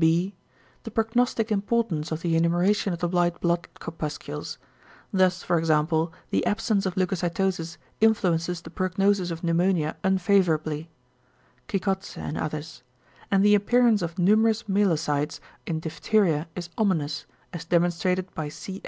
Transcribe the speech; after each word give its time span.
[beta]. 0.00 0.32
The 0.84 0.92
prognostic 0.92 1.50
importance 1.50 2.12
of 2.12 2.22
the 2.22 2.36
enumeration 2.36 2.92
of 2.92 3.00
the 3.00 3.08
white 3.08 3.40
blood 3.40 3.66
corpuscles. 3.80 4.56
Thus 5.12 5.42
for 5.42 5.58
example 5.58 6.12
the 6.30 6.46
absence 6.46 6.86
of 6.86 6.94
leucocytosis 6.94 7.78
influences 8.00 8.60
the 8.60 8.70
prognosis 8.70 9.32
of 9.32 9.42
pneumonia 9.42 9.96
unfavourably 10.04 10.88
(Kikodse 11.66 12.16
and 12.16 12.38
others); 12.38 12.84
and 13.28 13.44
the 13.44 13.56
appearance 13.56 14.00
of 14.00 14.20
numerous 14.20 14.68
myelocytes 14.68 15.40
in 15.66 15.80
diphtheria 15.80 16.46
is 16.54 16.70
ominous, 16.78 17.26
as 17.52 17.64
demonstrated 17.64 18.32
by 18.36 18.48
C. 18.50 18.76